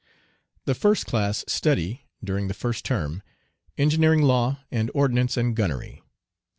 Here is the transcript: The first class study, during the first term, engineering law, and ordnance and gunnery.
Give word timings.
The 0.65 0.73
first 0.73 1.05
class 1.05 1.45
study, 1.47 2.07
during 2.23 2.47
the 2.47 2.55
first 2.55 2.83
term, 2.85 3.21
engineering 3.77 4.23
law, 4.23 4.57
and 4.71 4.89
ordnance 4.95 5.37
and 5.37 5.55
gunnery. 5.55 6.01